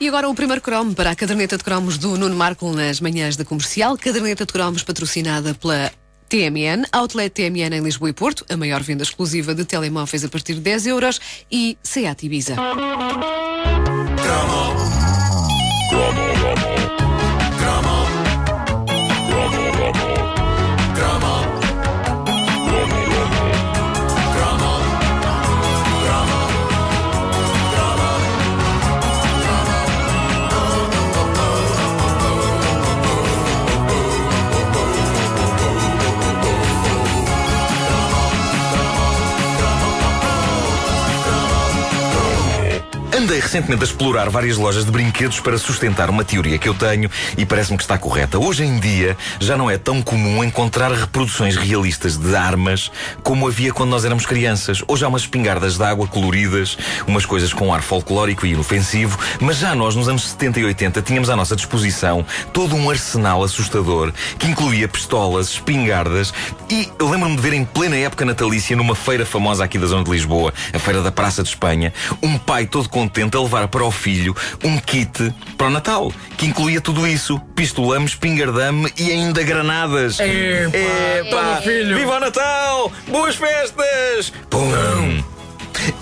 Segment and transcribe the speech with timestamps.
[0.00, 3.36] E agora o primeiro cromo para a caderneta de cromos do Nuno Marco nas manhãs
[3.36, 3.98] da comercial.
[3.98, 5.90] Caderneta de cromos patrocinada pela
[6.28, 10.54] TMN, Outlet TMN em Lisboa e Porto, a maior venda exclusiva de telemóveis a partir
[10.54, 12.54] de 10 euros e Seat Ibiza.
[43.48, 47.46] Recentemente a explorar várias lojas de brinquedos para sustentar uma teoria que eu tenho e
[47.46, 48.38] parece-me que está correta.
[48.38, 52.90] Hoje em dia já não é tão comum encontrar reproduções realistas de armas
[53.22, 54.82] como havia quando nós éramos crianças.
[54.86, 56.76] Hoje há umas espingardas de água coloridas,
[57.06, 61.00] umas coisas com ar folclórico e inofensivo, mas já nós nos anos 70 e 80
[61.00, 66.34] tínhamos à nossa disposição todo um arsenal assustador que incluía pistolas, espingardas
[66.68, 70.04] e eu lembro-me de ver em plena época natalícia numa feira famosa aqui da zona
[70.04, 73.68] de Lisboa, a Feira da Praça de Espanha, um pai todo contente contente a levar
[73.68, 79.10] para o filho um kit para o Natal, que incluía tudo isso: pistolame, espingardame e
[79.10, 80.18] ainda granadas.
[80.20, 81.96] Epá, filho.
[81.96, 82.92] Viva o Natal!
[83.08, 84.32] Boas festas!
[84.50, 85.22] Pum!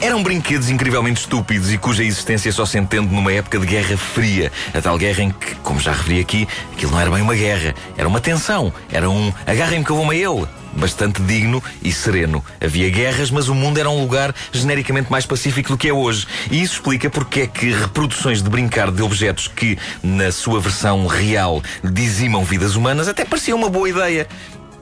[0.01, 4.51] Eram brinquedos incrivelmente estúpidos e cuja existência só se entende numa época de Guerra Fria.
[4.75, 7.75] A tal guerra em que, como já referi aqui, aquilo não era bem uma guerra,
[7.97, 10.47] era uma tensão, era um agarrem-me que eu vou-me a ele
[10.77, 12.45] bastante digno e sereno.
[12.61, 16.27] Havia guerras, mas o mundo era um lugar genericamente mais pacífico do que é hoje.
[16.51, 21.07] E isso explica porque é que reproduções de brincar de objetos que, na sua versão
[21.07, 24.29] real, dizimam vidas humanas até parecia uma boa ideia.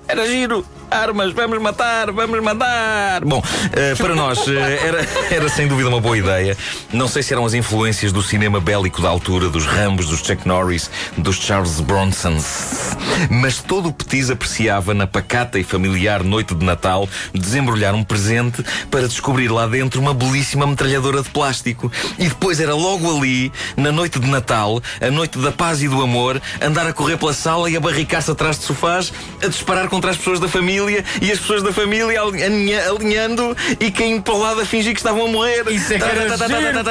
[0.06, 3.24] Era giro armas, vamos matar, vamos mandar.
[3.24, 6.56] Bom, uh, para nós uh, era, era sem dúvida uma boa ideia.
[6.92, 10.46] Não sei se eram as influências do cinema bélico da altura, dos Rambos, dos Chuck
[10.46, 12.96] Norris, dos Charles Bronsons,
[13.30, 18.64] mas todo o Petis apreciava na pacata e familiar noite de Natal desembrulhar um presente
[18.90, 21.90] para descobrir lá dentro uma belíssima metralhadora de plástico.
[22.18, 26.02] E depois era logo ali, na noite de Natal, a noite da paz e do
[26.02, 29.12] amor, andar a correr pela sala e a barricar-se atrás de sofás,
[29.42, 33.90] a disparar contra as pessoas da família família e as pessoas da família alinhando e
[33.90, 35.64] caindo para o lado a fingir que estavam a morrer.
[35.68, 36.84] Isso é que era giro,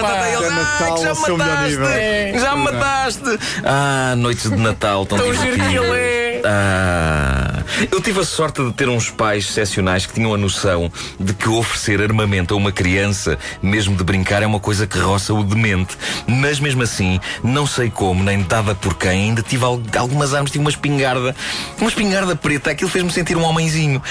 [1.01, 2.39] já mataste!
[2.39, 3.39] Já mataste!
[3.63, 6.41] Ah, noites de Natal tão divertidas.
[6.45, 7.52] Ah,
[7.91, 11.49] eu tive a sorte de ter uns pais excepcionais que tinham a noção de que
[11.49, 15.97] oferecer armamento a uma criança, mesmo de brincar, é uma coisa que roça o demente.
[16.27, 20.63] Mas mesmo assim, não sei como, nem dada por quem, ainda tive algumas armas, tive
[20.63, 21.35] uma espingarda,
[21.79, 24.01] uma espingarda preta, aquilo fez-me sentir um homenzinho.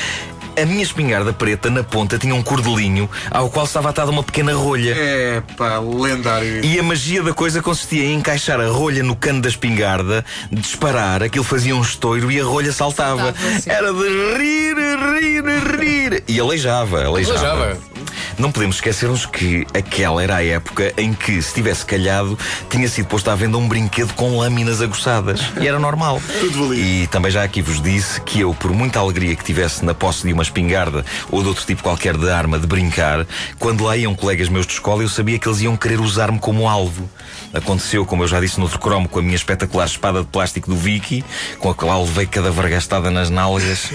[0.61, 4.53] A minha espingarda preta na ponta tinha um cordelinho ao qual estava atada uma pequena
[4.55, 4.95] rolha.
[4.97, 6.65] É pá, lendário.
[6.65, 11.23] E a magia da coisa consistia em encaixar a rolha no cano da espingarda, disparar,
[11.23, 13.35] aquilo fazia um estouro e a rolha saltava.
[13.67, 14.77] Era de rir,
[15.19, 15.45] rir,
[15.79, 16.25] rir.
[16.29, 17.49] E aleijava, aleijava.
[17.49, 17.92] aleijava.
[18.39, 22.39] Não podemos esquecer-nos que aquela era a época em que, se tivesse calhado,
[22.71, 25.41] tinha sido posto à venda um brinquedo com lâminas aguçadas.
[25.61, 26.21] E era normal.
[26.41, 27.03] Tudo valia.
[27.03, 30.27] E também já aqui vos disse que eu, por muita alegria que tivesse na posse
[30.27, 33.27] de uma espingarda ou de outro tipo qualquer de arma de brincar,
[33.59, 36.69] quando lá iam colegas meus de escola, eu sabia que eles iam querer usar-me como
[36.69, 37.09] alvo.
[37.53, 40.71] Aconteceu, como eu já disse no outro cromo, com a minha espetacular espada de plástico
[40.71, 41.23] do Vicky,
[41.59, 43.91] com a qual levei cada vergastada nas nalgas.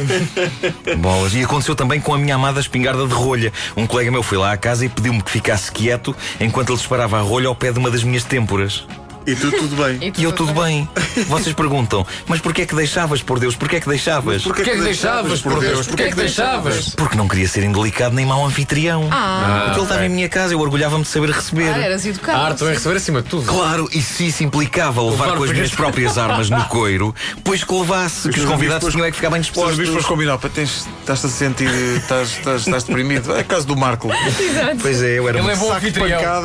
[0.98, 1.34] Bolas.
[1.34, 3.52] E aconteceu também com a minha amada espingarda de rolha.
[3.76, 7.18] Um colega meu foi lá à casa e pediu-me que ficasse quieto enquanto ele disparava
[7.18, 8.86] a rolha ao pé de uma das minhas têmporas.
[9.28, 10.14] E tu tudo bem.
[10.18, 10.88] E, eu tudo bem.
[11.28, 13.58] Vocês perguntam, mas porquê é que deixavas, por Deus?
[13.58, 14.42] Porquê é que deixavas?
[14.42, 15.86] Porquê é que deixavas, por Deus?
[15.86, 16.96] Porquê é que deixavas?
[16.96, 19.10] Porque não queria ser indelicado nem mau anfitrião.
[19.12, 19.64] Ah.
[19.66, 21.74] Porque ele estava em minha casa, eu orgulhava-me de saber receber.
[21.74, 22.38] Ah, eras educado.
[22.38, 23.46] A arte também receber acima de tudo.
[23.48, 27.14] Claro, e se isso implicava levar com as minhas próprias armas no coiro,
[27.44, 29.74] pois que levasse, que os convidados tinham é que ficar bem dispostos.
[29.74, 33.36] Os bispos combinar, tens, estás a sentir, estás, deprimido.
[33.36, 34.10] É caso do Marco.
[34.82, 36.00] Pois é, eu era, Ele muito,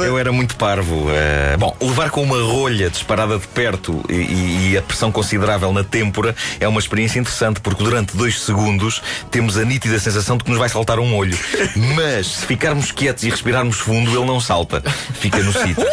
[0.05, 1.07] eu era muito parvo.
[1.07, 5.85] Uh, bom, levar com uma rolha disparada de perto e, e, a pressão considerável na
[5.85, 10.51] têmpora é uma experiência interessante, porque durante dois segundos temos a nítida sensação de que
[10.51, 11.37] nos vai saltar um olho.
[11.95, 14.83] Mas se ficarmos quietos e respirarmos fundo, ele não salta.
[15.15, 15.87] Fica no sítio.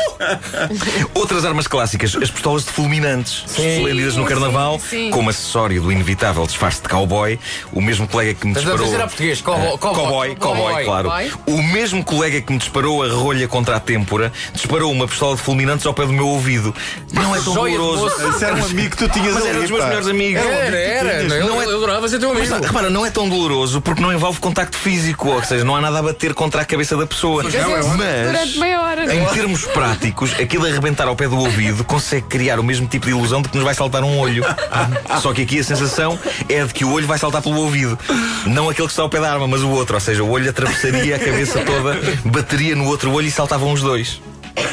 [1.13, 6.45] Outras armas clássicas, as pistolas de fulminantes, esplêndidas no carnaval, sim, como acessório do inevitável
[6.45, 7.39] disfarce de cowboy.
[7.71, 8.85] O mesmo colega que me disparou.
[8.85, 11.11] Estás a português, cowboy, cowboy, cowboy, claro.
[11.45, 15.41] O mesmo colega que me disparou a rolha contra a têmpora disparou uma pistola de
[15.41, 16.68] fulminantes ao pé do meu ouvido.
[16.69, 17.21] Ouvido.
[17.21, 18.03] Não é tão Joia de doloroso.
[18.21, 18.35] moço.
[18.35, 19.49] Isso era um amigo que tu tinhas Mas ali.
[19.49, 19.87] era um dos meus pá.
[19.87, 20.43] melhores amigos.
[20.45, 21.23] Era, era.
[21.23, 22.47] Não, eu, é- eu adorava ser teu amigo.
[22.49, 25.81] Mas, repara, não é tão doloroso porque não envolve contacto físico, ou seja, não há
[25.81, 27.43] nada a bater contra a cabeça da pessoa.
[27.43, 29.13] Mas durante meia hora.
[29.13, 33.05] Em termos práticos, aquilo a arrebentar ao pé do ouvido consegue criar o mesmo tipo
[33.05, 34.43] de ilusão de que nos vai saltar um olho.
[35.21, 36.17] Só que aqui a sensação
[36.47, 37.97] é de que o olho vai saltar pelo ouvido.
[38.45, 39.95] Não aquele que está ao pé da arma, mas o outro.
[39.95, 43.81] Ou seja, o olho atravessaria a cabeça toda, bateria no outro olho e saltavam os
[43.81, 44.21] dois.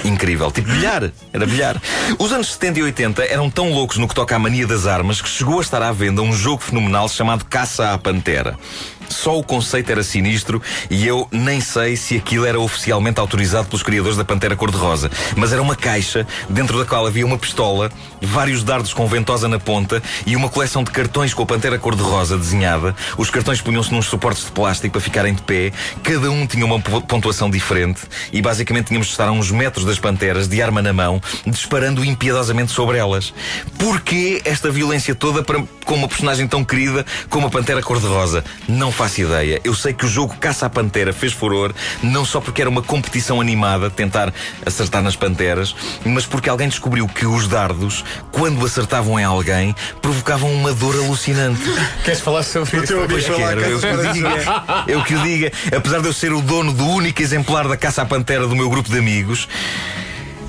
[0.05, 1.81] Incrível, tipo bilhar, era bilhar.
[2.19, 5.21] Os anos 70 e 80 eram tão loucos no que toca à mania das armas
[5.21, 8.59] que chegou a estar à venda um jogo fenomenal chamado Caça à Pantera.
[9.09, 10.61] Só o conceito era sinistro
[10.91, 15.11] e eu nem sei se aquilo era oficialmente autorizado pelos criadores da Pantera Cor-de-Rosa.
[15.37, 19.59] Mas era uma caixa dentro da qual havia uma pistola, vários dardos com ventosa na
[19.59, 22.95] ponta e uma coleção de cartões com a Pantera Cor-de-Rosa desenhada.
[23.17, 25.73] Os cartões punham-se nos suportes de plástico para ficarem de pé.
[26.03, 28.01] Cada um tinha uma po- pontuação diferente
[28.33, 32.05] e basicamente tínhamos de estar a uns metros das panteras, de arma na mão, disparando
[32.05, 33.33] impiedosamente sobre elas.
[33.79, 38.45] Porquê esta violência toda para, com uma personagem tão querida como a Pantera Cor-de-Rosa?
[38.69, 39.61] Não faço ideia.
[39.63, 41.73] Eu sei que o jogo Caça à Pantera fez furor,
[42.03, 44.33] não só porque era uma competição animada, tentar
[44.65, 50.51] acertar nas panteras, mas porque alguém descobriu que os dardos, quando acertavam em alguém, provocavam
[50.53, 51.61] uma dor alucinante.
[52.05, 52.95] Queres falar sobre isso?
[53.09, 54.85] Pois quero, eu que o diga.
[54.89, 55.53] Eu que o diga.
[55.77, 58.71] Apesar de eu ser o dono do único exemplar da caça à pantera do meu
[58.71, 59.47] grupo de amigos,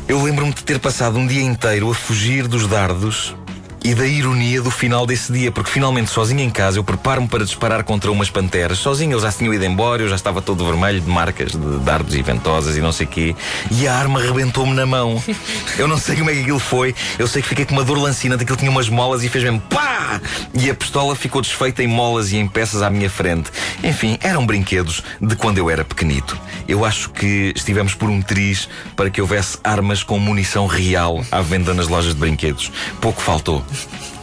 [0.08, 3.36] eu lembro-me de ter passado um dia inteiro a fugir dos dardos.
[3.83, 7.45] E da ironia do final desse dia, porque finalmente sozinho em casa eu preparo-me para
[7.45, 8.79] disparar contra umas panteras.
[8.79, 11.79] Sozinho eles já se tinham ido embora, eu já estava todo vermelho de marcas de
[11.79, 13.35] dardos e ventosas e não sei quê.
[13.71, 15.21] E a arma rebentou-me na mão.
[15.77, 18.00] Eu não sei como é que aquilo foi, eu sei que fiquei com uma dor
[18.00, 20.19] lancinante, aquilo tinha umas molas e fez mesmo pá!
[20.53, 23.51] E a pistola ficou desfeita em molas e em peças à minha frente.
[23.83, 26.38] Enfim, eram brinquedos de quando eu era pequenito.
[26.68, 31.41] Eu acho que estivemos por um triz para que houvesse armas com munição real à
[31.41, 32.71] venda nas lojas de brinquedos.
[33.00, 33.63] Pouco faltou.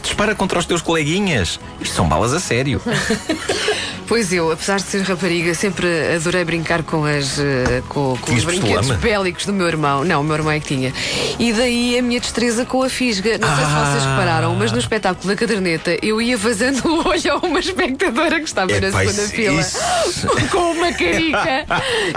[0.01, 1.59] Dispara contra os teus coleguinhas.
[1.81, 2.81] Isto são balas a sério.
[4.07, 8.43] Pois eu, apesar de ser rapariga, sempre adorei brincar com, as, eh, com, com os
[8.43, 10.03] brinquedos bélicos do meu irmão.
[10.05, 10.93] Não, o meu irmão é que tinha.
[11.39, 13.37] E daí a minha destreza com a fisga.
[13.37, 17.31] Não sei se vocês repararam, mas no espetáculo da caderneta eu ia vazando o olho
[17.33, 21.65] a uma espectadora que estava na Epá, segunda isso- fila isso- com uma carica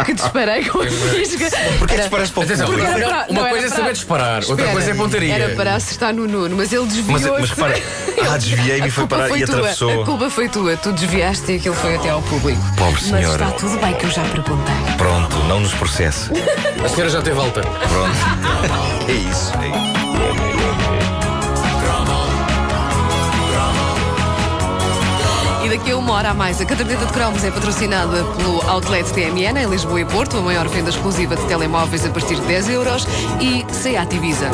[0.05, 1.51] que disparei com a fisga.
[1.79, 2.73] Porquê Era- disparaste para o Atenção?
[2.79, 5.35] Era uma não, coisa era é saber para- disparar, outra Espera, coisa é pontaria.
[5.35, 7.41] Era para acertar no Nuno, mas ele Mas, desviou-se.
[7.41, 7.75] mas repara,
[8.31, 10.03] ah, desviei-me e A foi parar foi e tua, atravessou.
[10.03, 12.61] A culpa foi tua, tu desviaste e aquilo foi até ao público.
[12.77, 13.45] Pobre Mas senhora.
[13.45, 14.75] está tudo bem que eu já perguntei.
[14.97, 16.31] Pronto, não nos processe.
[16.85, 17.61] A senhora já teve alta.
[17.63, 19.09] Pronto.
[19.09, 19.53] É isso.
[19.59, 19.99] É isso.
[25.65, 29.13] E daqui a uma hora a mais, a caderneta de cromos é patrocinada pelo Outlet
[29.13, 32.69] TMN em Lisboa e Porto, a maior venda exclusiva de telemóveis a partir de 10
[32.71, 33.07] euros,
[33.41, 34.51] e Seat Ibiza.